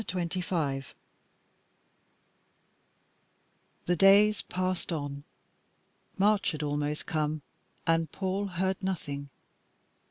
[0.03, 0.83] CHAPTER XXV
[3.85, 5.25] The days passed on,
[6.17, 7.43] March had almost come,
[7.85, 9.29] and Paul heard nothing.